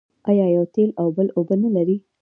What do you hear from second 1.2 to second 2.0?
اوبه نلري؟